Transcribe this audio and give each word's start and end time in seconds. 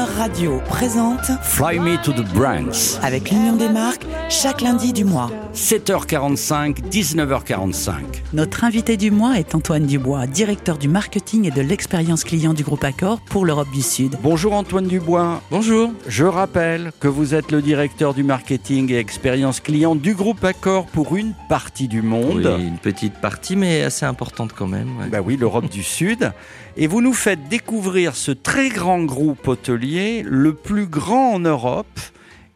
Radio 0.00 0.58
présente 0.68 1.30
Fly 1.42 1.78
Me 1.78 2.02
to 2.02 2.12
the 2.12 2.24
Brands. 2.32 2.98
avec 3.02 3.30
l'Union 3.30 3.56
des 3.56 3.68
marques 3.68 4.06
chaque 4.30 4.62
lundi 4.62 4.92
du 4.92 5.04
mois. 5.04 5.30
7h45, 5.54 6.88
19h45. 6.90 8.21
Notre 8.32 8.64
invité 8.64 8.96
du 8.96 9.10
mois 9.10 9.38
est 9.38 9.54
Antoine 9.54 9.84
Dubois, 9.84 10.26
directeur 10.26 10.78
du 10.78 10.88
marketing 10.88 11.46
et 11.46 11.50
de 11.50 11.60
l'expérience 11.60 12.24
client 12.24 12.54
du 12.54 12.64
groupe 12.64 12.82
Accor 12.82 13.20
pour 13.20 13.44
l'Europe 13.44 13.70
du 13.74 13.82
Sud. 13.82 14.16
Bonjour 14.22 14.54
Antoine 14.54 14.86
Dubois. 14.86 15.42
Bonjour. 15.50 15.92
Je 16.08 16.24
rappelle 16.24 16.92
que 16.98 17.08
vous 17.08 17.34
êtes 17.34 17.52
le 17.52 17.60
directeur 17.60 18.14
du 18.14 18.22
marketing 18.22 18.90
et 18.90 18.96
expérience 18.96 19.60
client 19.60 19.94
du 19.94 20.14
groupe 20.14 20.42
Accor 20.44 20.86
pour 20.86 21.14
une 21.14 21.34
partie 21.50 21.88
du 21.88 22.00
monde. 22.00 22.50
Oui, 22.58 22.66
une 22.68 22.78
petite 22.78 23.12
partie, 23.20 23.54
mais 23.54 23.82
assez 23.82 24.06
importante 24.06 24.54
quand 24.54 24.66
même. 24.66 24.96
ouais. 24.98 25.08
Bah 25.10 25.20
oui, 25.22 25.36
l'Europe 25.36 25.68
du 25.68 25.82
Sud. 25.82 26.32
Et 26.78 26.86
vous 26.86 27.02
nous 27.02 27.12
faites 27.12 27.50
découvrir 27.50 28.16
ce 28.16 28.30
très 28.32 28.70
grand 28.70 29.02
groupe 29.04 29.46
hôtelier, 29.46 30.24
le 30.26 30.54
plus 30.54 30.86
grand 30.86 31.34
en 31.34 31.38
Europe, 31.38 32.00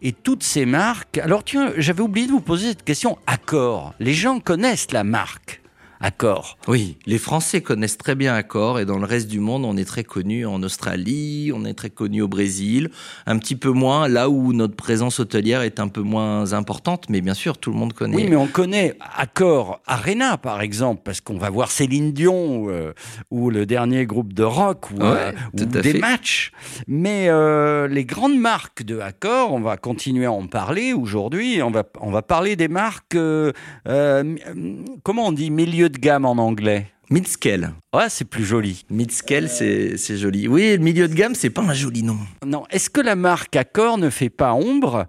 et 0.00 0.12
toutes 0.12 0.42
ces 0.42 0.64
marques. 0.64 1.18
Alors 1.18 1.44
tiens, 1.44 1.72
j'avais 1.76 2.00
oublié 2.02 2.26
de 2.26 2.32
vous 2.32 2.40
poser 2.40 2.68
cette 2.68 2.84
question. 2.84 3.18
Accor, 3.26 3.92
les 4.00 4.14
gens 4.14 4.40
connaissent 4.40 4.90
la 4.92 5.04
marque 5.04 5.60
Accor. 6.00 6.58
Oui, 6.68 6.96
les 7.06 7.18
Français 7.18 7.60
connaissent 7.60 7.98
très 7.98 8.14
bien 8.14 8.34
Accor 8.34 8.78
et 8.78 8.84
dans 8.84 8.98
le 8.98 9.06
reste 9.06 9.28
du 9.28 9.40
monde, 9.40 9.64
on 9.64 9.76
est 9.76 9.84
très 9.84 10.04
connu 10.04 10.46
en 10.46 10.62
Australie, 10.62 11.52
on 11.54 11.64
est 11.64 11.74
très 11.74 11.90
connu 11.90 12.22
au 12.22 12.28
Brésil, 12.28 12.90
un 13.26 13.38
petit 13.38 13.56
peu 13.56 13.70
moins 13.70 14.08
là 14.08 14.28
où 14.28 14.52
notre 14.52 14.76
présence 14.76 15.20
hôtelière 15.20 15.62
est 15.62 15.80
un 15.80 15.88
peu 15.88 16.02
moins 16.02 16.52
importante, 16.52 17.08
mais 17.08 17.20
bien 17.20 17.34
sûr, 17.34 17.58
tout 17.58 17.70
le 17.70 17.76
monde 17.78 17.92
connaît. 17.92 18.16
Oui, 18.16 18.26
mais 18.28 18.36
on 18.36 18.46
connaît 18.46 18.94
Accor 19.16 19.80
Arena, 19.86 20.36
par 20.36 20.60
exemple, 20.60 21.02
parce 21.04 21.20
qu'on 21.20 21.38
va 21.38 21.50
voir 21.50 21.70
Céline 21.70 22.12
Dion 22.12 22.66
euh, 22.68 22.92
ou 23.30 23.50
le 23.50 23.66
dernier 23.66 24.06
groupe 24.06 24.32
de 24.32 24.42
rock 24.42 24.90
ou, 24.90 24.96
Ouais, 24.96 25.06
euh, 25.06 25.32
ou 25.54 25.64
des 25.64 25.82
fait. 25.92 25.98
matchs. 25.98 26.52
Mais 26.86 27.26
euh, 27.28 27.88
les 27.88 28.04
grandes 28.04 28.38
marques 28.38 28.82
de 28.82 28.98
Accor, 28.98 29.52
on 29.52 29.60
va 29.60 29.76
continuer 29.76 30.26
à 30.26 30.32
en 30.32 30.46
parler 30.46 30.92
aujourd'hui. 30.92 31.62
On 31.62 31.70
va, 31.70 31.84
on 32.00 32.10
va 32.10 32.22
parler 32.22 32.56
des 32.56 32.68
marques, 32.68 33.16
comment 35.02 35.26
on 35.26 35.32
dit, 35.32 35.50
milieu 35.50 35.85
de 35.88 35.98
gamme 35.98 36.24
en 36.24 36.32
anglais 36.32 36.92
Mid-scale. 37.08 37.72
Ouais, 37.94 38.08
c'est 38.08 38.24
plus 38.24 38.44
joli. 38.44 38.84
Mid-scale, 38.90 39.48
c'est 39.48 39.96
c'est 39.96 40.16
joli. 40.16 40.48
Oui, 40.48 40.72
le 40.72 40.82
milieu 40.82 41.06
de 41.06 41.14
gamme, 41.14 41.36
c'est 41.36 41.50
pas 41.50 41.62
un 41.62 41.72
joli 41.72 42.02
nom. 42.02 42.18
Non, 42.44 42.64
est-ce 42.70 42.90
que 42.90 43.00
la 43.00 43.14
marque 43.14 43.54
Accor 43.54 43.96
ne 43.96 44.10
fait 44.10 44.28
pas 44.28 44.54
ombre 44.54 45.06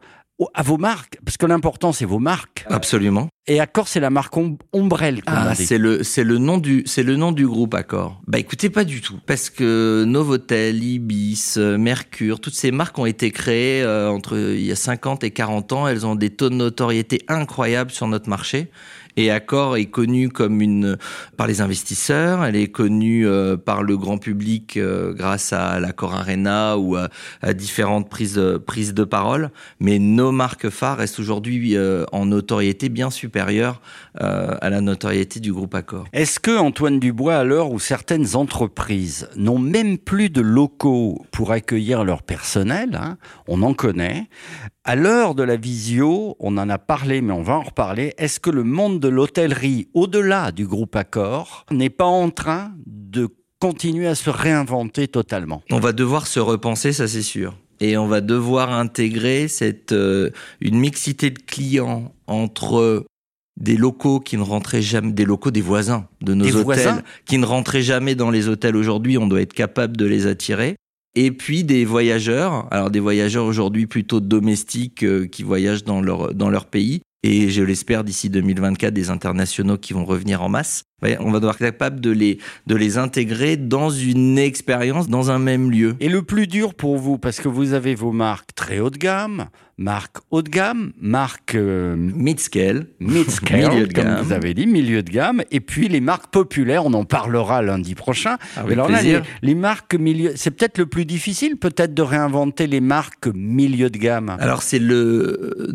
à 0.54 0.62
vos 0.62 0.78
marques? 0.78 1.18
Parce 1.26 1.38
que 1.38 1.48
l'important, 1.48 1.92
c'est 1.94 2.06
vos 2.06 2.20
marques. 2.20 2.66
Absolument. 2.70 3.30
Et 3.50 3.62
Accor, 3.62 3.88
c'est 3.88 4.02
la 4.02 4.10
marque 4.10 4.36
om- 4.36 4.58
ombrelle. 4.74 5.22
Ah, 5.26 5.56
c'est 5.56 5.78
le 5.78 6.04
c'est 6.04 6.26
le 6.26 6.38
nom 6.38 6.58
du 6.58 6.84
c'est 6.86 7.04
le 7.04 7.16
nom 7.16 7.32
du 7.32 7.48
groupe 7.48 7.74
Accor. 7.76 8.22
Bah 8.28 8.40
écoutez 8.40 8.70
pas 8.70 8.84
du 8.84 9.00
tout 9.00 9.20
parce 9.26 9.50
que 9.50 10.04
Novotel, 10.06 10.84
Ibis, 10.84 11.56
Mercure, 11.58 12.42
toutes 12.42 12.56
ces 12.56 12.72
marques 12.72 13.00
ont 13.00 13.06
été 13.06 13.32
créées 13.32 13.84
euh, 13.84 14.10
entre 14.10 14.38
il 14.38 14.66
y 14.66 14.72
a 14.72 14.76
50 14.76 15.24
et 15.24 15.32
40 15.32 15.72
ans, 15.72 15.88
elles 15.88 16.06
ont 16.06 16.16
des 16.16 16.30
taux 16.30 16.50
de 16.50 16.56
notoriété 16.56 17.22
incroyables 17.30 17.92
sur 17.92 18.08
notre 18.08 18.30
marché. 18.30 18.70
Et 19.20 19.32
Accor 19.32 19.78
est 19.78 19.86
connu 19.86 20.30
comme 20.30 20.62
une 20.62 20.96
par 21.38 21.48
les 21.48 21.62
investisseurs, 21.62 22.46
elle 22.46 22.56
est 22.56 22.68
connue 22.68 23.26
euh, 23.26 23.58
par 23.58 23.82
le 23.82 23.98
grand 23.98 24.20
public 24.20 24.78
euh, 24.78 25.12
grâce 25.12 25.54
à 25.54 25.80
l'Accor 25.80 26.14
Arena 26.14 26.78
ou 26.78 26.96
à, 26.98 27.10
à 27.42 27.54
différentes 27.56 28.10
prises 28.12 28.36
de, 28.36 28.58
prises 28.58 28.94
de 28.94 29.04
parole. 29.06 29.50
Mais 29.80 29.98
nos 29.98 30.32
marques 30.32 30.70
phares 30.70 30.98
restent 30.98 31.20
aujourd'hui 31.20 31.76
en 32.12 32.26
notoriété 32.28 32.90
bien 32.90 33.10
euh, 33.40 34.56
à 34.62 34.70
la 34.70 34.82
notoriété 34.82 35.40
du 35.40 35.54
groupe 35.54 35.76
Accor. 35.76 36.06
Est-ce 36.14 36.40
que, 36.40 36.58
Antoine 36.58 37.00
Dubois, 37.00 37.36
à 37.36 37.44
l'heure 37.44 37.72
où 37.72 37.80
certaines 37.80 38.36
entreprises 38.36 39.30
n'ont 39.36 39.60
même 39.60 39.98
plus 39.98 40.30
de 40.30 40.42
locaux 40.42 41.26
pour 41.32 41.52
accueillir 41.52 42.04
leur 42.04 42.24
personnel, 42.24 42.96
hein, 42.96 43.18
on 43.48 43.62
en 43.62 43.74
connaît, 43.74 44.28
à 44.84 44.96
l'heure 44.96 45.36
de 45.36 45.44
la 45.44 45.56
visio, 45.56 46.36
on 46.40 46.58
en 46.58 46.70
a 46.70 46.78
parlé, 46.78 47.22
mais 47.22 47.34
on 47.34 47.44
va 47.44 47.56
en 47.56 47.64
reparler, 47.64 48.14
est-ce 48.18 48.40
que 48.40 48.50
le 48.50 48.64
monde 48.64 49.00
de 49.00 49.08
l'hôtellerie, 49.08 49.90
au-delà 49.94 50.52
du 50.52 50.66
groupe 50.66 50.96
Accor, 50.96 51.66
n'est 51.72 51.90
pas 51.90 52.06
en 52.06 52.30
train 52.30 52.72
de 52.86 53.28
continuer 53.60 54.08
à 54.08 54.16
se 54.16 54.30
réinventer 54.30 55.08
totalement? 55.08 55.62
On 55.72 55.80
va 55.80 55.92
devoir 55.92 56.28
se 56.28 56.40
repenser, 56.40 56.94
ça 56.94 57.08
c'est 57.08 57.22
sûr. 57.22 57.58
Et 57.80 57.98
on 57.98 58.08
va 58.08 58.22
devoir 58.22 58.72
intégrer 58.72 59.48
cette 59.48 59.92
euh, 59.92 60.32
une 60.62 60.78
mixité 60.78 61.30
de 61.30 61.40
clients 61.40 62.12
entre 62.26 63.06
des 63.58 63.76
locaux 63.76 64.20
qui 64.20 64.38
ne 64.38 64.44
rentraient 64.44 64.82
jamais, 64.82 65.12
des 65.12 65.26
locaux 65.26 65.52
des 65.52 65.62
voisins 65.62 66.08
de 66.22 66.34
nos 66.34 66.46
Des 66.46 66.52
hôtels, 66.52 66.64
voisins 66.64 67.02
qui 67.26 67.38
ne 67.38 67.46
rentraient 67.46 67.82
jamais 67.82 68.16
dans 68.16 68.30
les 68.30 68.48
hôtels 68.48 68.76
aujourd'hui. 68.76 69.18
On 69.18 69.28
doit 69.28 69.42
être 69.42 69.54
capable 69.54 69.98
de 69.98 70.06
les 70.06 70.28
attirer. 70.28 70.76
Et 71.16 71.32
puis 71.32 71.64
des 71.64 71.84
voyageurs, 71.84 72.68
alors 72.70 72.92
des 72.92 73.00
voyageurs 73.00 73.46
aujourd'hui 73.46 73.88
plutôt 73.88 74.20
domestiques 74.20 75.04
euh, 75.04 75.26
qui 75.26 75.42
voyagent 75.42 75.84
dans 75.84 76.00
leur 76.00 76.36
dans 76.36 76.50
leur 76.50 76.66
pays. 76.66 77.02
Et 77.24 77.50
je 77.50 77.64
l'espère 77.64 78.04
d'ici 78.04 78.30
2024 78.30 78.94
des 78.94 79.10
internationaux 79.10 79.78
qui 79.78 79.94
vont 79.94 80.06
revenir 80.06 80.44
en 80.44 80.50
masse. 80.50 80.84
On 81.04 81.30
va 81.30 81.38
devoir 81.40 81.54
être 81.54 81.60
capable 81.60 82.02
de 82.02 82.10
les 82.10 82.40
de 82.66 82.76
les 82.76 82.98
intégrer 82.98 83.56
dans 83.56 83.92
une 83.92 84.40
expérience 84.40 85.08
dans 85.08 85.30
un 85.30 85.38
même 85.38 85.70
lieu. 85.70 85.96
Et 86.00 86.10
le 86.10 86.24
plus 86.24 86.48
dur 86.48 86.74
pour 86.74 86.98
vous, 86.98 87.20
parce 87.20 87.40
que 87.40 87.48
vous 87.48 87.74
avez 87.74 87.94
vos 87.94 88.12
marques 88.12 88.56
très 88.56 88.80
haut 88.80 88.90
de 88.90 88.98
gamme, 88.98 89.46
marques 89.78 90.18
haut 90.32 90.42
de 90.42 90.50
gamme, 90.50 90.94
marques 91.00 91.54
euh, 91.54 91.96
Mid-scale. 91.96 92.88
mid-scale, 93.00 93.70
Milieu 93.70 93.86
de 93.86 93.94
comme 93.94 94.06
gamme. 94.06 94.22
vous 94.24 94.34
avez 94.34 94.56
dit, 94.56 94.66
milieu 94.66 95.04
de 95.04 95.12
gamme, 95.12 95.44
et 95.52 95.60
puis 95.60 95.88
les 95.88 96.02
marques 96.02 96.32
populaires, 96.34 96.84
on 96.88 96.94
en 96.94 97.06
parlera 97.06 97.62
lundi 97.62 97.94
prochain. 97.94 98.38
Avec 98.56 98.70
Mais 98.70 98.74
alors 98.74 98.90
là, 98.90 99.04
les, 99.04 99.20
les 99.44 99.54
marques 99.54 99.94
milieu, 99.94 100.32
c'est 100.36 100.50
peut-être 100.50 100.80
le 100.80 100.88
plus 100.88 101.06
difficile, 101.06 101.58
peut-être 101.58 101.94
de 101.94 102.02
réinventer 102.02 102.66
les 102.66 102.82
marques 102.82 103.28
milieu 103.36 103.92
de 103.92 104.00
gamme. 104.00 104.36
Alors 104.40 104.64
c'est 104.64 104.80
le 104.80 105.68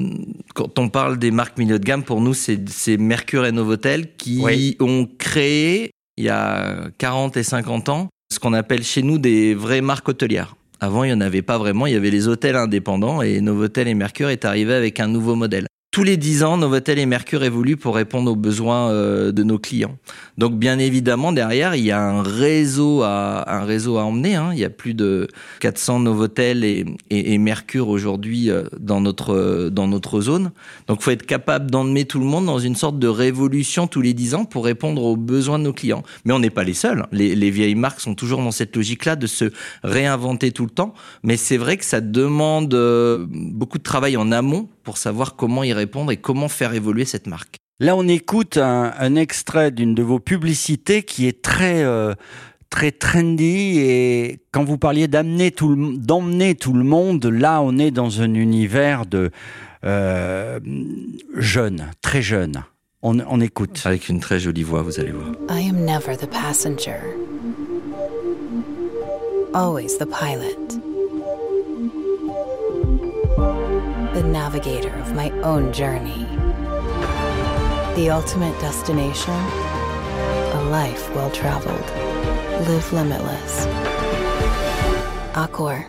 quand 0.54 0.80
on 0.80 0.88
parle 0.88 1.16
des 1.18 1.30
marques 1.30 1.58
milieu 1.58 1.78
de 1.78 1.84
gamme 1.84 2.02
pour 2.02 2.20
nous 2.20 2.34
c'est 2.34 2.68
c'est 2.68 2.96
Mercure 2.96 3.46
et 3.46 3.52
Novotel 3.52 4.08
qui 4.16 4.40
Oui. 4.42 4.76
ont 4.80 5.08
créé 5.22 5.92
il 6.16 6.24
y 6.24 6.28
a 6.28 6.90
40 6.98 7.36
et 7.36 7.42
50 7.44 7.88
ans 7.88 8.08
ce 8.32 8.40
qu'on 8.40 8.52
appelle 8.52 8.82
chez 8.82 9.02
nous 9.02 9.18
des 9.18 9.54
vraies 9.54 9.80
marques 9.80 10.08
hôtelières. 10.08 10.56
Avant, 10.80 11.04
il 11.04 11.08
n'y 11.08 11.14
en 11.14 11.20
avait 11.20 11.42
pas 11.42 11.58
vraiment, 11.58 11.86
il 11.86 11.92
y 11.92 11.96
avait 11.96 12.10
les 12.10 12.26
hôtels 12.26 12.56
indépendants 12.56 13.22
et 13.22 13.40
Novotel 13.40 13.86
et 13.86 13.94
Mercure 13.94 14.30
est 14.30 14.44
arrivé 14.44 14.74
avec 14.74 14.98
un 14.98 15.06
nouveau 15.06 15.36
modèle. 15.36 15.66
Tous 15.92 16.04
les 16.04 16.16
10 16.16 16.42
ans, 16.42 16.56
Novotel 16.56 16.98
et 16.98 17.04
Mercure 17.04 17.44
évoluent 17.44 17.76
pour 17.76 17.96
répondre 17.96 18.30
aux 18.32 18.36
besoins 18.36 18.88
euh, 18.88 19.30
de 19.30 19.42
nos 19.42 19.58
clients. 19.58 19.98
Donc 20.38 20.58
bien 20.58 20.78
évidemment, 20.78 21.32
derrière, 21.32 21.74
il 21.74 21.84
y 21.84 21.90
a 21.90 22.00
un 22.00 22.22
réseau 22.22 23.02
à, 23.02 23.44
un 23.46 23.66
réseau 23.66 23.98
à 23.98 24.04
emmener. 24.04 24.34
Hein. 24.34 24.52
Il 24.54 24.58
y 24.58 24.64
a 24.64 24.70
plus 24.70 24.94
de 24.94 25.28
400 25.60 26.00
Novotel 26.00 26.64
et, 26.64 26.86
et, 27.10 27.34
et 27.34 27.36
Mercure 27.36 27.90
aujourd'hui 27.90 28.48
euh, 28.48 28.62
dans 28.80 29.02
notre, 29.02 29.68
dans 29.70 29.86
notre 29.86 30.22
zone. 30.22 30.52
Donc 30.86 31.02
faut 31.02 31.10
être 31.10 31.26
capable 31.26 31.70
d'emmener 31.70 32.06
tout 32.06 32.20
le 32.20 32.24
monde 32.24 32.46
dans 32.46 32.58
une 32.58 32.74
sorte 32.74 32.98
de 32.98 33.08
révolution 33.08 33.86
tous 33.86 34.00
les 34.00 34.14
10 34.14 34.34
ans 34.34 34.44
pour 34.46 34.64
répondre 34.64 35.04
aux 35.04 35.16
besoins 35.16 35.58
de 35.58 35.64
nos 35.64 35.74
clients. 35.74 36.04
Mais 36.24 36.32
on 36.32 36.38
n'est 36.38 36.48
pas 36.48 36.64
les 36.64 36.72
seuls. 36.72 37.04
Les, 37.12 37.34
les 37.34 37.50
vieilles 37.50 37.74
marques 37.74 38.00
sont 38.00 38.14
toujours 38.14 38.40
dans 38.40 38.50
cette 38.50 38.74
logique-là 38.74 39.14
de 39.14 39.26
se 39.26 39.52
réinventer 39.84 40.52
tout 40.52 40.64
le 40.64 40.70
temps. 40.70 40.94
Mais 41.22 41.36
c'est 41.36 41.58
vrai 41.58 41.76
que 41.76 41.84
ça 41.84 42.00
demande 42.00 42.72
euh, 42.72 43.26
beaucoup 43.28 43.76
de 43.76 43.82
travail 43.82 44.16
en 44.16 44.32
amont 44.32 44.70
pour 44.82 44.98
savoir 44.98 45.36
comment 45.36 45.64
y 45.64 45.72
répondre 45.72 46.12
et 46.12 46.16
comment 46.16 46.48
faire 46.48 46.74
évoluer 46.74 47.04
cette 47.04 47.26
marque. 47.26 47.56
Là, 47.80 47.96
on 47.96 48.06
écoute 48.06 48.58
un, 48.58 48.92
un 48.98 49.16
extrait 49.16 49.70
d'une 49.70 49.94
de 49.94 50.02
vos 50.02 50.20
publicités 50.20 51.02
qui 51.02 51.26
est 51.26 51.42
très 51.42 51.82
euh, 51.82 52.14
très 52.70 52.90
trendy 52.90 53.78
et 53.80 54.40
quand 54.50 54.64
vous 54.64 54.78
parliez 54.78 55.06
d'amener 55.08 55.50
tout 55.50 55.68
le, 55.74 55.96
d'emmener 55.98 56.54
tout 56.54 56.72
le 56.72 56.84
monde, 56.84 57.24
là, 57.26 57.60
on 57.60 57.78
est 57.78 57.90
dans 57.90 58.22
un 58.22 58.34
univers 58.34 59.04
de 59.04 59.30
euh, 59.84 60.58
jeune, 61.36 61.90
très 62.00 62.22
jeune. 62.22 62.64
On, 63.02 63.18
on 63.28 63.40
écoute. 63.40 63.82
Avec 63.84 64.08
une 64.08 64.20
très 64.20 64.38
jolie 64.38 64.62
voix, 64.62 64.82
vous 64.82 65.00
allez 65.00 65.10
voir. 65.10 65.32
I 65.50 65.68
am 65.68 65.84
never 65.84 66.16
the 66.16 66.28
passenger, 66.30 67.00
always 69.52 69.98
the 69.98 70.06
pilot, 70.06 70.80
the 74.14 74.22
navigator 74.22 74.94
of 75.00 75.14
my 75.14 75.30
own 75.40 75.72
journey. 75.72 76.26
The 77.96 78.10
ultimate 78.10 78.58
destination, 78.60 79.32
a 79.32 80.68
life 80.70 81.14
well 81.14 81.30
traveled. 81.30 81.88
Live 82.68 82.92
limitless. 82.92 83.66
Accor. 85.34 85.86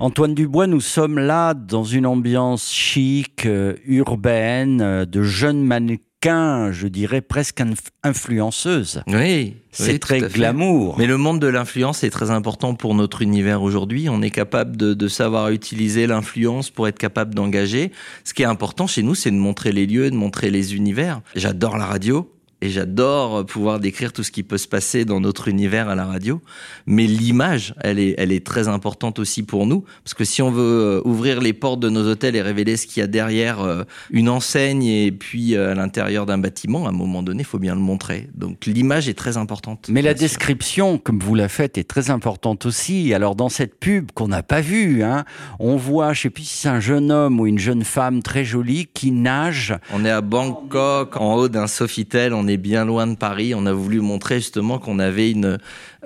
Antoine 0.00 0.34
Dubois, 0.34 0.66
nous 0.66 0.80
sommes 0.80 1.18
là 1.18 1.54
dans 1.54 1.84
une 1.84 2.06
ambiance 2.06 2.70
chic, 2.72 3.46
euh, 3.46 3.76
urbaine, 3.86 4.82
euh, 4.82 5.06
de 5.06 5.22
jeunes 5.22 5.62
mannequins, 5.62 6.11
je 6.24 6.86
dirais 6.86 7.20
presque 7.20 7.60
inf- 7.60 7.88
influenceuses. 8.02 9.02
Oui, 9.06 9.56
C'est 9.72 9.92
oui, 9.92 9.98
très 9.98 10.20
glamour. 10.20 10.96
Mais 10.98 11.06
le 11.06 11.16
monde 11.16 11.40
de 11.40 11.46
l'influence 11.46 12.04
est 12.04 12.10
très 12.10 12.30
important 12.30 12.74
pour 12.74 12.94
notre 12.94 13.22
univers 13.22 13.62
aujourd'hui. 13.62 14.08
On 14.08 14.22
est 14.22 14.30
capable 14.30 14.76
de, 14.76 14.94
de 14.94 15.08
savoir 15.08 15.50
utiliser 15.50 16.06
l'influence 16.06 16.70
pour 16.70 16.86
être 16.88 16.98
capable 16.98 17.34
d'engager. 17.34 17.90
Ce 18.24 18.34
qui 18.34 18.42
est 18.42 18.46
important 18.46 18.86
chez 18.86 19.02
nous, 19.02 19.14
c'est 19.14 19.30
de 19.30 19.36
montrer 19.36 19.72
les 19.72 19.86
lieux, 19.86 20.10
de 20.10 20.16
montrer 20.16 20.50
les 20.50 20.74
univers. 20.74 21.20
J'adore 21.34 21.76
la 21.76 21.86
radio. 21.86 22.28
Et 22.62 22.70
j'adore 22.70 23.44
pouvoir 23.44 23.80
décrire 23.80 24.12
tout 24.12 24.22
ce 24.22 24.30
qui 24.30 24.44
peut 24.44 24.56
se 24.56 24.68
passer 24.68 25.04
dans 25.04 25.20
notre 25.20 25.48
univers 25.48 25.88
à 25.88 25.94
la 25.96 26.06
radio. 26.06 26.40
Mais 26.86 27.06
l'image, 27.06 27.74
elle 27.80 27.98
est, 27.98 28.14
elle 28.18 28.30
est 28.30 28.46
très 28.46 28.68
importante 28.68 29.18
aussi 29.18 29.42
pour 29.42 29.66
nous, 29.66 29.84
parce 30.04 30.14
que 30.14 30.24
si 30.24 30.42
on 30.42 30.50
veut 30.50 30.62
euh, 30.62 31.02
ouvrir 31.04 31.40
les 31.40 31.52
portes 31.52 31.80
de 31.80 31.88
nos 31.88 32.08
hôtels 32.08 32.36
et 32.36 32.42
révéler 32.42 32.76
ce 32.76 32.86
qu'il 32.86 33.00
y 33.00 33.04
a 33.04 33.08
derrière 33.08 33.60
euh, 33.60 33.82
une 34.10 34.28
enseigne 34.28 34.84
et 34.84 35.10
puis 35.10 35.56
euh, 35.56 35.72
à 35.72 35.74
l'intérieur 35.74 36.24
d'un 36.24 36.38
bâtiment, 36.38 36.86
à 36.86 36.90
un 36.90 36.92
moment 36.92 37.22
donné, 37.22 37.42
il 37.42 37.46
faut 37.46 37.58
bien 37.58 37.74
le 37.74 37.80
montrer. 37.80 38.28
Donc 38.34 38.66
l'image 38.66 39.08
est 39.08 39.14
très 39.14 39.36
importante. 39.36 39.88
Mais 39.88 40.02
la 40.02 40.14
description, 40.14 40.98
comme 40.98 41.18
vous 41.18 41.34
la 41.34 41.48
faites, 41.48 41.78
est 41.78 41.88
très 41.88 42.10
importante 42.10 42.64
aussi. 42.64 43.12
Alors 43.12 43.34
dans 43.34 43.48
cette 43.48 43.74
pub 43.74 44.12
qu'on 44.12 44.28
n'a 44.28 44.44
pas 44.44 44.60
vue, 44.60 45.02
hein, 45.02 45.24
on 45.58 45.76
voit, 45.76 46.12
je 46.12 46.22
sais 46.22 46.30
plus 46.30 46.44
si 46.44 46.58
c'est 46.58 46.68
un 46.68 46.80
jeune 46.80 47.10
homme 47.10 47.40
ou 47.40 47.46
une 47.48 47.58
jeune 47.58 47.82
femme 47.82 48.22
très 48.22 48.44
jolie 48.44 48.88
qui 48.94 49.10
nage. 49.10 49.74
On 49.92 50.04
est 50.04 50.10
à 50.10 50.20
Bangkok, 50.20 51.16
en 51.16 51.34
haut 51.34 51.48
d'un 51.48 51.66
Sofitel, 51.66 52.34
on 52.34 52.46
est 52.46 52.51
bien 52.56 52.84
loin 52.84 53.06
de 53.06 53.16
Paris. 53.16 53.54
On 53.54 53.66
a 53.66 53.72
voulu 53.72 54.00
montrer 54.00 54.36
justement 54.36 54.78
qu'on 54.78 54.98
avait 54.98 55.30
une, 55.30 55.58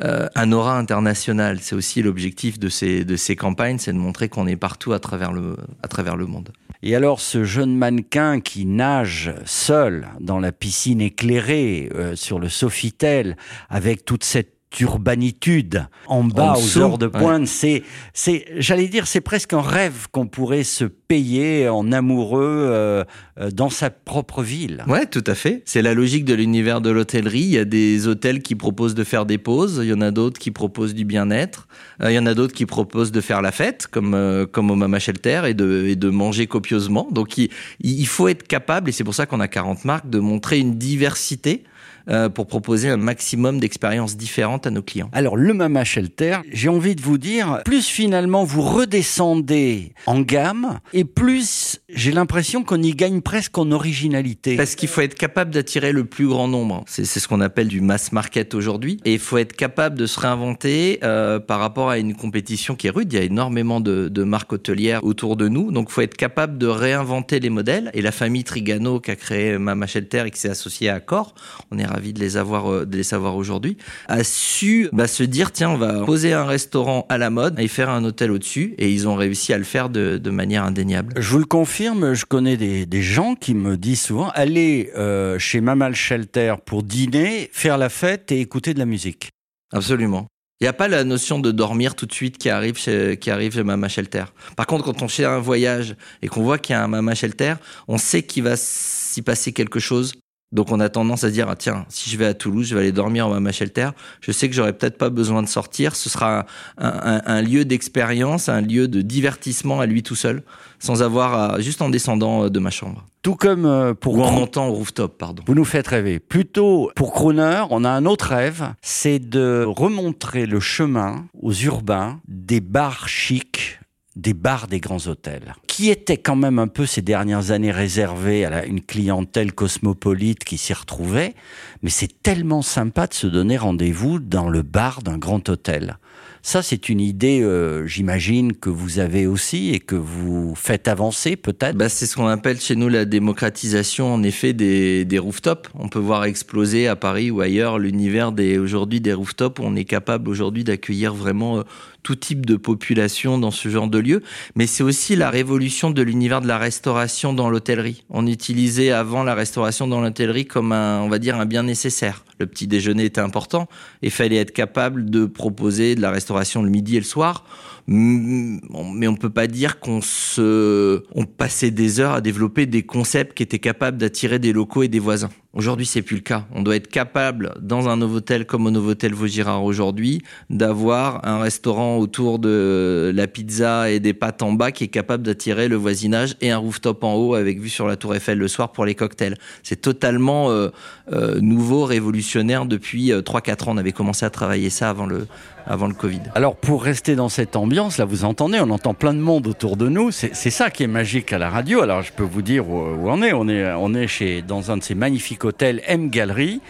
euh, 0.03 0.29
un 0.35 0.53
aura 0.53 0.79
international. 0.79 1.59
C'est 1.61 1.75
aussi 1.75 2.03
l'objectif 2.03 2.59
de 2.59 2.69
ces, 2.69 3.05
de 3.05 3.17
ces 3.17 3.37
campagnes, 3.37 3.79
c'est 3.79 3.93
de 3.93 3.99
montrer 3.99 4.29
qu'on 4.29 4.47
est 4.47 4.57
partout 4.57 4.93
à 4.93 4.99
travers, 4.99 5.33
le, 5.33 5.57
à 5.83 5.89
travers 5.89 6.17
le 6.17 6.27
monde. 6.27 6.51
Et 6.83 6.95
alors 6.95 7.21
ce 7.21 7.45
jeune 7.45 7.77
mannequin 7.77 8.41
qui 8.41 8.67
nage 8.67 9.35
seul 9.45 10.09
dans 10.21 10.39
la 10.39 10.53
piscine 10.53 11.01
éclairée 11.01 11.91
euh, 11.95 12.15
sur 12.17 12.39
le 12.39 12.49
Sofitel 12.49 13.37
avec 13.71 14.05
toute 14.05 14.25
cette 14.25 14.56
urbanitude 14.81 15.87
en 16.07 16.25
bas 16.25 16.55
aux 16.57 16.79
heures 16.79 16.99
de 16.99 17.07
pointe. 17.07 17.47
C'est, 17.47 17.83
c'est, 18.13 18.47
j'allais 18.57 18.89
dire, 18.89 19.07
c'est 19.07 19.21
presque 19.21 19.53
un 19.53 19.61
rêve 19.61 20.07
qu'on 20.13 20.27
pourrait 20.27 20.65
se 20.65 20.85
payer 20.85 21.69
en 21.69 21.93
amoureux 21.93 22.43
euh, 22.43 23.05
euh, 23.39 23.51
dans 23.51 23.71
sa 23.71 23.91
propre 23.91 24.43
ville. 24.43 24.85
Ouais, 24.89 25.07
tout 25.07 25.25
à 25.27 25.35
fait. 25.35 25.63
C'est 25.65 25.83
la 25.83 25.95
logique 25.95 26.25
de 26.25 26.35
l'univers 26.35 26.81
de 26.81 26.91
l'hôtellerie. 26.91 27.41
Il 27.41 27.51
y 27.51 27.59
a 27.59 27.65
des 27.65 28.09
hôtels 28.09 28.43
qui 28.43 28.55
proposent 28.55 28.95
de 28.95 29.05
faire 29.05 29.27
des 29.27 29.39
pauses. 29.39 29.81
Il 29.83 29.89
y 29.89 29.93
en 29.93 30.01
a 30.01 30.11
d'autres 30.11 30.39
qui 30.39 30.51
proposent 30.51 30.95
du 30.95 31.05
bien-être. 31.05 31.69
Euh, 32.03 32.11
il 32.11 32.15
y 32.15 32.19
en 32.19 32.27
a 32.27 32.35
d'autres 32.35 32.55
qui 32.55 32.67
proposent 32.67 33.13
de 33.13 33.21
faire 33.21 33.43
la 33.43 33.53
fête, 33.53 33.87
comme 33.87 34.47
comme 34.53 34.71
au 34.71 34.77
Mama 34.77 34.99
Shelter, 34.99 35.43
et 35.47 35.55
de 35.55 35.87
et 35.87 35.97
de 35.97 36.11
manger 36.11 36.47
copieusement. 36.47 37.09
Donc 37.11 37.39
il, 37.39 37.51
il 37.81 38.07
faut 38.07 38.29
être 38.29 38.47
capable, 38.47 38.89
et 38.89 38.93
c'est 38.93 39.05
pour 39.05 39.15
ça 39.15 39.27
qu'on 39.27 39.41
a 39.41 39.49
40 39.49 39.85
marques, 39.85 40.11
de 40.11 40.19
montrer 40.19 40.59
une 40.59 40.77
diversité 40.77 41.65
euh, 42.09 42.29
pour 42.29 42.47
proposer 42.47 42.89
un 42.89 42.97
maximum 42.97 43.61
d'expériences 43.61 44.17
différentes 44.17 44.67
à 44.67 44.71
nos 44.71 44.83
clients. 44.83 45.11
Alors 45.13 45.37
le 45.37 45.53
Mama 45.55 45.85
Shelter, 45.85 46.39
j'ai 46.53 46.69
envie 46.69 46.95
de 46.95 47.03
vous 47.03 47.19
dire, 47.19 47.63
plus 47.65 47.87
finalement 47.87 48.45
vous 48.45 48.63
redescendez 48.63 49.93
en 50.07 50.21
gamme 50.21 50.79
et 50.93 51.05
plus 51.05 51.81
j'ai 51.89 52.13
l'impression 52.13 52.63
qu'on 52.63 52.83
y 52.83 52.93
gagne 52.93 53.21
presque 53.21 53.57
en 53.59 53.71
originalité. 53.71 54.57
Parce 54.57 54.75
qu'il 54.75 54.89
faut 54.89 55.01
être 55.01 55.15
capable 55.15 55.51
d'attirer 55.53 55.93
le 55.93 56.05
plus 56.05 56.27
grand 56.27 56.49
nombre. 56.49 56.85
C'est 56.87 57.05
ce 57.05 57.27
qu'on 57.27 57.41
appelle 57.41 57.69
du 57.69 57.81
mass 57.81 58.13
market 58.13 58.55
aujourd'hui. 58.55 59.01
Et 59.05 59.15
il 59.15 59.19
faut 59.19 59.39
être 59.39 59.55
capable 59.55 59.97
de 59.97 60.07
se 60.07 60.21
réinventer 60.21 61.01
euh, 61.03 61.39
par 61.39 61.61
rapport 61.61 61.91
à 61.91 61.99
une 61.99 62.15
compétition 62.15 62.75
qui 62.75 62.87
est 62.87 62.91
rude. 62.91 63.13
Il 63.13 63.17
y 63.17 63.23
a 63.23 63.25
énormément 63.25 63.81
de, 63.81 64.09
de 64.09 64.25
marques 64.25 64.53
hôtelières 64.53 65.05
autour 65.05 65.37
de 65.37 65.49
nous. 65.49 65.73
Donc 65.73 65.89
il 65.91 65.93
faut 65.93 66.03
être 66.03 66.17
capable 66.17 66.59
de 66.59 66.67
réinventer 66.67 67.41
les 67.41 67.51
modèles. 67.51 67.91
Et 67.95 68.03
la 68.03 68.13
famille 68.13 68.45
Trigano 68.45 69.01
qui 69.01 69.11
a 69.11 69.17
créé 69.17 69.59
Mama 69.59 69.87
Shelter 69.87 70.25
et 70.27 70.31
qui 70.31 70.41
s'est 70.41 70.51
associée 70.51 70.89
à 70.89 70.97
Accor, 70.97 71.35
on 71.71 71.79
est 71.79 71.87
ravi 71.97 72.13
de 72.13 72.21
les 72.21 72.37
avoir, 72.37 72.71
euh, 72.71 72.85
de 72.85 72.95
les 72.95 73.03
savoir 73.03 73.37
aujourd'hui, 73.37 73.79
a 74.09 74.23
su 74.23 74.89
bah, 74.93 75.09
se 75.09 75.23
dire 75.23 75.51
tiens, 75.51 75.71
on 75.71 75.79
va 75.79 76.05
poser 76.05 76.35
un 76.35 76.45
restaurant 76.45 77.07
à 77.09 77.17
la 77.17 77.31
mode 77.31 77.59
et 77.59 77.69
faire 77.69 77.89
un 77.89 78.05
hôtel 78.05 78.31
au-dessus. 78.31 78.75
Et 78.77 78.91
ils 78.91 79.09
ont 79.09 79.15
réussi 79.15 79.55
à 79.55 79.59
le 79.59 79.65
faire 79.65 79.89
de, 79.89 80.19
de, 80.19 80.31
manière 80.31 80.65
indéniable. 80.65 81.15
Je 81.17 81.31
vous 81.31 81.39
le 81.39 81.47
confirme, 81.47 82.13
je 82.13 82.27
connais 82.27 82.59
des, 82.59 82.85
des 82.85 83.03
gens 83.03 83.35
qui 83.35 83.55
me 83.55 83.79
disent 83.79 84.03
souvent 84.03 84.29
aller 84.35 84.91
euh, 84.97 85.39
chez 85.39 85.63
Mamal 85.63 85.95
Shelter 85.95 86.55
pour 86.65 86.83
dîner, 86.83 87.49
faire 87.53 87.79
la 87.79 87.89
fête 87.89 88.31
et 88.31 88.41
écouter 88.41 88.75
de 88.75 88.79
la 88.79 88.87
musique. 88.87 89.31
Absolument. 89.73 90.27
Il 90.61 90.65
n'y 90.65 90.69
a 90.69 90.73
pas 90.73 90.89
la 90.89 91.05
notion 91.05 91.39
de 91.39 91.51
dormir 91.51 91.95
tout 91.95 92.07
de 92.07 92.13
suite 92.13 92.39
qui 92.39 92.49
arrive 92.49 92.79
chez, 92.79 93.19
qui 93.19 93.31
arrive 93.31 93.53
chez 93.53 93.63
Mama 93.63 93.89
Shelter. 93.89 94.25
Par 94.57 94.67
contre, 94.67 94.85
quand 94.85 95.03
on 95.03 95.09
fait 95.09 95.27
un 95.27 95.39
voyage 95.39 95.97
et 96.23 96.29
qu'on 96.29 96.43
voit 96.43 96.59
qu'il 96.59 96.73
y 96.73 96.77
a 96.77 96.83
un 96.83 96.89
Mama 96.89 97.15
Shelter, 97.15 97.55
on 97.89 97.99
sait 97.99 98.23
qu'il 98.23 98.43
va 98.43 98.57
s'y 98.57 99.21
passer 99.21 99.53
quelque 99.53 99.81
chose 99.81 100.15
donc 100.53 100.71
on 100.71 100.79
a 100.79 100.89
tendance 100.89 101.25
à 101.25 101.31
dire 101.31 101.49
ah, 101.51 101.57
tiens 101.57 101.85
si 101.89 102.09
je 102.09 102.17
vais 102.17 102.27
à 102.27 102.35
Toulouse 102.35 102.69
je 102.69 102.75
vais 102.75 102.83
aller 102.83 102.93
dormir 102.93 103.27
à 103.27 103.41
ma 103.41 103.53
shelter. 103.53 103.91
Je 104.21 104.31
sais 104.33 104.49
que 104.49 104.55
j'aurai 104.55 104.73
peut-être 104.73 104.97
pas 104.97 105.11
besoin 105.11 105.43
de 105.43 105.49
sortir. 105.49 105.97
Ce 105.97 106.09
sera 106.09 106.47
un, 106.79 106.87
un, 106.89 107.23
un 107.27 107.43
lieu 107.43 107.65
d'expérience 107.65 108.49
un 108.49 108.61
lieu 108.61 108.87
de 108.87 109.03
divertissement 109.03 109.81
à 109.81 109.87
lui 109.87 110.03
tout 110.03 110.15
seul 110.15 110.43
sans 110.79 111.03
avoir 111.03 111.35
à, 111.35 111.61
juste 111.61 111.83
en 111.83 111.89
descendant 111.89 112.45
euh, 112.45 112.51
de 112.51 112.59
ma 112.59 112.71
chambre. 112.71 113.05
Tout 113.23 113.35
comme 113.35 113.67
euh, 113.67 113.93
pour 113.93 114.19
ou 114.19 114.23
en 114.23 114.31
montant 114.31 114.69
au 114.69 114.73
rooftop 114.73 115.19
pardon. 115.19 115.43
Vous 115.47 115.55
nous 115.55 115.65
faites 115.65 115.89
rêver. 115.89 116.21
Plutôt 116.21 116.91
pour 116.95 117.13
Crooner 117.13 117.65
on 117.71 117.85
a 117.85 117.91
un 117.91 118.07
autre 118.07 118.29
rêve 118.29 118.73
c'est 118.83 119.19
de 119.19 119.65
remontrer 119.67 120.47
le 120.47 120.61
chemin 120.61 121.27
aux 121.43 121.53
urbains 121.53 122.21
des 122.29 122.61
bars 122.61 123.09
chics 123.09 123.81
des 124.17 124.35
bars 124.35 124.67
des 124.67 124.81
grands 124.81 125.07
hôtels, 125.07 125.55
qui 125.67 125.91
étaient 125.91 126.17
quand 126.17 126.37
même 126.37 126.59
un 126.59 126.69
peu 126.69 126.87
ces 126.87 127.03
dernières 127.03 127.51
années 127.51 127.71
réservés 127.71 128.47
à 128.47 128.65
une 128.65 128.81
clientèle 128.81 129.53
cosmopolite 129.53 130.43
qui 130.43 130.59
s'y 130.59 130.73
retrouvait, 130.73 131.35
mais 131.83 131.91
c'est 131.91 132.23
tellement 132.23 132.63
sympa 132.63 133.07
de 133.07 133.15
se 133.15 133.27
donner 133.27 133.59
rendez-vous 133.59 134.19
dans 134.19 134.49
le 134.49 134.63
bar 134.63 135.03
d'un 135.03 135.19
grand 135.19 135.47
hôtel. 135.49 135.99
Ça, 136.47 136.63
c'est 136.63 136.89
une 136.89 137.01
idée, 137.01 137.43
euh, 137.43 137.89
j'imagine, 137.89 138.53
que 138.53 138.71
vous 138.71 139.01
avez 139.01 139.27
aussi 139.27 139.71
et 139.71 139.81
que 139.81 139.97
vous 139.97 140.55
faites 140.55 140.87
avancer 140.87 141.35
peut-être? 141.35 141.77
Bah, 141.77 141.89
C'est 141.89 142.07
ce 142.07 142.15
qu'on 142.15 142.29
appelle 142.29 142.61
chez 142.61 142.77
nous 142.77 142.89
la 142.89 143.05
démocratisation, 143.05 144.15
en 144.15 144.23
effet, 144.23 144.53
des, 144.53 145.05
des 145.05 145.19
rooftops. 145.19 145.69
On 145.75 145.89
peut 145.89 145.99
voir 145.99 146.25
exploser 146.25 146.87
à 146.87 146.95
Paris 146.95 147.33
ou 147.33 147.41
ailleurs 147.41 147.81
l'univers 147.81 148.31
des 148.31 148.59
aujourd'hui 148.59 149.01
des 149.01 149.13
rooftops. 149.13 149.59
Où 149.59 149.65
on 149.65 149.75
est 149.75 149.85
capable 149.85 150.31
aujourd'hui 150.31 150.63
d'accueillir 150.63 151.15
vraiment 151.15 151.59
euh, 151.59 151.63
tout 152.07 152.15
type 152.15 152.47
de 152.47 152.55
population 152.55 153.37
dans 153.37 153.51
ce 153.51 153.69
genre 153.69 153.89
de 153.89 153.99
lieu. 153.99 154.23
Mais 154.55 154.69
c'est 154.69 154.85
aussi 154.85 155.17
la 155.17 155.29
révolution 155.29 155.91
de 155.91 156.03
l'univers 156.03 156.41
de 156.41 156.47
la 156.47 156.57
restauration 156.57 157.33
dans 157.33 157.51
l'hôtellerie. 157.51 158.05
On 158.11 158.29
utilisait 158.29 158.93
avant 158.93 159.25
la 159.25 159.35
restauration 159.35 159.89
dans 159.89 160.01
l'hôtellerie 160.01 160.47
comme 160.47 160.71
un, 160.71 161.01
on 161.01 161.09
va 161.09 161.19
dire, 161.19 161.35
un 161.35 161.47
bien 161.47 161.65
nécessaire. 161.65 162.25
Le 162.39 162.47
petit 162.47 162.69
déjeuner 162.69 163.07
était 163.07 163.21
important 163.21 163.67
et 164.03 164.11
fallait 164.11 164.37
être 164.37 164.53
capable 164.53 165.11
de 165.11 165.27
proposer 165.27 165.97
de 165.97 166.01
la 166.01 166.13
restauration 166.13 166.63
le 166.63 166.71
midi 166.71 166.95
et 166.95 167.01
le 167.01 167.05
soir 167.05 167.45
mais 167.89 169.07
on 169.07 169.15
peut 169.15 169.31
pas 169.31 169.47
dire 169.47 169.79
qu'on 169.79 170.01
se, 170.01 171.05
on 171.15 171.25
passait 171.25 171.71
des 171.71 172.01
heures 172.01 172.15
à 172.15 172.21
développer 172.21 172.67
des 172.67 172.83
concepts 172.83 173.37
qui 173.37 173.43
étaient 173.43 173.59
capables 173.59 173.99
d'attirer 173.99 174.39
des 174.39 174.53
locaux 174.53 174.83
et 174.83 174.89
des 174.89 174.99
voisins. 174.99 175.31
Aujourd'hui, 175.57 175.87
c'est 175.87 176.03
plus 176.03 176.17
le 176.17 176.23
cas. 176.23 176.45
On 176.55 176.63
doit 176.63 176.77
être 176.77 176.89
capable, 176.89 177.55
dans 177.63 177.89
un 177.89 177.97
Novotel 177.97 178.45
comme 178.45 178.67
au 178.67 178.71
Novotel 178.71 179.15
Vaugirard 179.15 179.65
aujourd'hui, 179.65 180.21
d'avoir 180.51 181.27
un 181.27 181.39
restaurant 181.39 181.97
autour 181.97 182.39
de 182.39 183.11
la 183.15 183.27
pizza 183.27 183.91
et 183.91 183.99
des 183.99 184.13
pâtes 184.13 184.43
en 184.43 184.53
bas 184.53 184.71
qui 184.71 184.85
est 184.85 184.89
capable 184.89 185.23
d'attirer 185.23 185.69
le 185.69 185.77
voisinage 185.77 186.37
et 186.43 186.51
un 186.51 186.59
rooftop 186.59 187.03
en 187.05 187.15
haut 187.15 187.35
avec 187.35 187.59
vue 187.59 187.71
sur 187.71 187.87
la 187.87 187.97
Tour 187.97 188.15
Eiffel 188.15 188.37
le 188.37 188.49
soir 188.49 188.73
pour 188.73 188.85
les 188.85 188.95
cocktails. 188.95 189.39
C'est 189.63 189.81
totalement 189.81 190.51
euh, 190.51 190.69
euh, 191.11 191.41
nouveau, 191.41 191.87
révolutionnaire 191.87 192.67
depuis 192.67 193.11
euh, 193.11 193.23
3-4 193.23 193.51
ans. 193.51 193.73
On 193.73 193.77
avait 193.79 193.93
commencé 193.93 194.27
à 194.27 194.31
travailler 194.31 194.69
ça 194.69 194.91
avant 194.91 195.07
le, 195.07 195.27
avant 195.67 195.87
le 195.87 195.95
Covid. 195.95 196.21
Alors 196.35 196.57
pour 196.57 196.83
rester 196.83 197.17
dans 197.17 197.31
cette 197.31 197.57
ambiance, 197.57 197.76
là 197.77 198.05
vous 198.05 198.25
entendez, 198.25 198.59
on 198.61 198.71
entend 198.71 198.95
plein 198.95 199.13
de 199.13 199.19
monde 199.19 199.47
autour 199.47 199.77
de 199.77 199.89
nous. 199.89 200.11
C'est 200.11 200.33
ça 200.33 200.71
qui 200.71 200.83
est 200.83 200.89
magique 200.89 201.33
à 201.33 201.39
la 201.39 201.51
radio. 201.51 201.83
Alors 201.83 202.03
je 202.03 202.13
peux 202.13 202.23
vous 202.23 202.43
dire 202.43 202.69
où, 202.69 202.79
où 202.79 203.11
on 203.11 203.23
est. 203.23 203.33
On 203.33 203.49
est, 203.49 203.71
on 203.73 203.95
est 203.95 204.07
chez 204.07 204.43
dans 204.43 204.71
un 204.71 204.79
de 204.79 204.83
ces 204.83 204.95
magnifiques 204.95 205.45
hôtels 205.45 205.83
M 205.87 206.09
Gallery. 206.09 206.61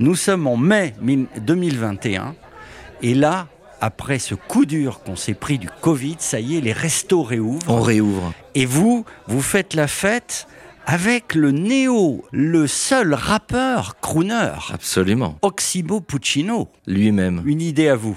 Nous 0.00 0.16
sommes 0.16 0.46
en 0.46 0.56
mai 0.56 0.94
2021 1.00 2.34
et 3.02 3.14
là. 3.14 3.48
Après 3.78 4.18
ce 4.18 4.34
coup 4.34 4.64
dur 4.64 5.02
qu'on 5.04 5.16
s'est 5.16 5.34
pris 5.34 5.58
du 5.58 5.68
Covid, 5.82 6.16
ça 6.18 6.40
y 6.40 6.56
est, 6.56 6.62
les 6.62 6.72
restos 6.72 7.22
réouvrent. 7.22 7.70
On 7.70 7.82
réouvre. 7.82 8.32
Et 8.54 8.64
vous, 8.64 9.04
vous 9.26 9.42
faites 9.42 9.74
la 9.74 9.86
fête 9.86 10.48
avec 10.86 11.34
le 11.34 11.50
néo, 11.50 12.24
le 12.32 12.66
seul 12.66 13.12
rappeur 13.12 14.00
crooner. 14.00 14.52
Absolument. 14.72 15.36
Oximo 15.42 16.00
Puccino. 16.00 16.70
Lui-même. 16.86 17.42
Une 17.44 17.60
idée 17.60 17.88
à 17.88 17.96
vous 17.96 18.16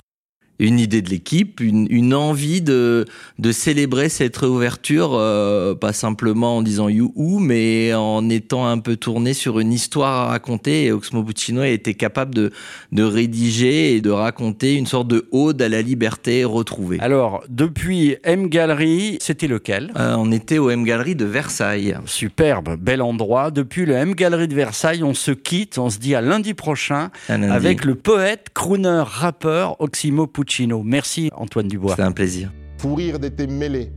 une 0.59 0.79
idée 0.79 1.01
de 1.01 1.09
l'équipe, 1.09 1.61
une, 1.61 1.87
une, 1.89 2.13
envie 2.13 2.61
de, 2.61 3.05
de 3.39 3.51
célébrer 3.51 4.09
cette 4.09 4.35
réouverture, 4.35 5.11
euh, 5.13 5.73
pas 5.73 5.93
simplement 5.93 6.57
en 6.57 6.61
disant 6.61 6.89
youhou, 6.89 7.39
mais 7.39 7.93
en 7.93 8.29
étant 8.29 8.67
un 8.67 8.79
peu 8.79 8.97
tourné 8.97 9.33
sur 9.33 9.59
une 9.59 9.71
histoire 9.71 10.27
à 10.27 10.27
raconter. 10.27 10.85
Et 10.85 10.91
Oxmo 10.91 11.23
Puccino 11.23 11.61
a 11.61 11.67
été 11.69 11.93
capable 11.93 12.35
de, 12.35 12.51
de 12.91 13.03
rédiger 13.03 13.95
et 13.95 14.01
de 14.01 14.09
raconter 14.09 14.75
une 14.75 14.85
sorte 14.85 15.07
de 15.07 15.27
ode 15.31 15.61
à 15.61 15.69
la 15.69 15.81
liberté 15.81 16.43
retrouvée. 16.43 16.97
Alors, 16.99 17.41
depuis 17.47 18.17
M 18.25 18.49
Gallery, 18.49 19.17
c'était 19.21 19.47
lequel? 19.47 19.93
Euh, 19.97 20.15
On 20.17 20.31
était 20.31 20.57
au 20.57 20.69
M 20.69 20.83
Gallery 20.83 21.15
de 21.15 21.25
Versailles. 21.25 21.95
Superbe, 22.05 22.75
bel 22.77 23.01
endroit. 23.01 23.51
Depuis 23.51 23.85
le 23.85 23.93
M 23.93 24.13
Gallery 24.13 24.49
de 24.49 24.55
Versailles, 24.55 25.03
on 25.03 25.13
se 25.13 25.31
quitte, 25.31 25.77
on 25.77 25.89
se 25.89 25.99
dit 25.99 26.15
à 26.15 26.21
lundi 26.21 26.53
prochain 26.53 27.11
lundi. 27.29 27.45
avec 27.45 27.85
le 27.85 27.95
poète, 27.95 28.47
crooner, 28.53 29.03
rappeur 29.05 29.79
Oximo 29.79 30.27
Puccino. 30.27 30.48
Merci 30.83 31.29
Antoine 31.35 31.67
Dubois. 31.67 31.91
C'était 31.91 32.03
un 32.03 32.11
plaisir. 32.11 32.51
Fou 32.77 32.95
rire 32.95 33.19
d'été 33.19 33.47
mêlé, 33.47 33.91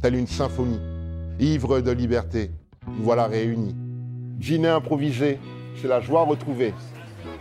telle 0.00 0.14
une 0.14 0.26
symphonie, 0.26 0.80
ivre 1.40 1.80
de 1.80 1.90
liberté, 1.90 2.50
nous 2.86 3.02
voilà 3.02 3.26
réunis. 3.26 3.74
Dîner 4.38 4.68
improvisé, 4.68 5.38
c'est 5.80 5.88
la 5.88 6.00
joie 6.00 6.24
retrouvée, 6.24 6.74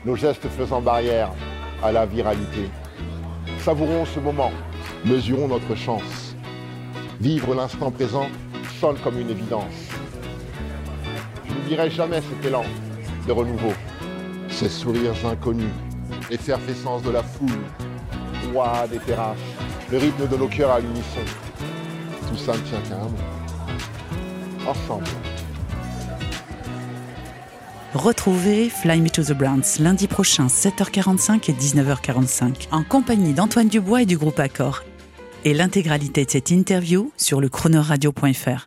nos 0.05 0.15
gestes 0.15 0.47
faisant 0.47 0.81
barrière 0.81 1.31
à 1.83 1.91
la 1.91 2.05
viralité. 2.05 2.69
Savourons 3.59 4.05
ce 4.05 4.19
moment, 4.19 4.51
mesurons 5.05 5.47
notre 5.47 5.75
chance. 5.75 6.35
Vivre 7.19 7.55
l'instant 7.55 7.91
présent 7.91 8.27
sonne 8.79 8.97
comme 9.03 9.19
une 9.19 9.29
évidence. 9.29 9.89
Je 11.47 11.53
n'oublierai 11.53 11.89
jamais 11.89 12.21
cet 12.21 12.45
élan 12.45 12.63
de 13.27 13.31
renouveau, 13.31 13.73
ces 14.49 14.69
sourires 14.69 15.25
inconnus, 15.25 15.73
l'effervescence 16.29 17.03
de 17.03 17.11
la 17.11 17.23
foule, 17.23 17.49
des 18.89 18.99
terrasses, 18.99 19.37
le 19.91 19.97
rythme 19.97 20.27
de 20.29 20.37
nos 20.37 20.47
cœurs 20.47 20.71
à 20.71 20.79
l'unisson. 20.79 21.19
Tout 22.29 22.37
ça 22.37 22.53
tient 22.53 22.79
qu'à 22.87 22.95
un. 22.95 24.69
Ensemble. 24.69 25.05
Retrouvez 27.93 28.69
Fly 28.69 29.01
Me 29.01 29.09
to 29.09 29.23
the 29.23 29.33
Browns 29.33 29.79
lundi 29.79 30.07
prochain 30.07 30.47
7h45 30.47 31.51
et 31.51 31.53
19h45 31.53 32.67
en 32.71 32.83
compagnie 32.83 33.33
d'Antoine 33.33 33.67
Dubois 33.67 34.03
et 34.03 34.05
du 34.05 34.17
groupe 34.17 34.39
Accor. 34.39 34.83
Et 35.43 35.53
l'intégralité 35.53 36.23
de 36.25 36.31
cette 36.31 36.49
interview 36.49 37.11
sur 37.17 37.41
le 37.41 37.49
chronoradio.fr. 37.49 38.63